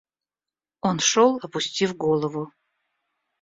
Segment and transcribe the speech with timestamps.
[0.81, 2.51] Он шел, опустив голову.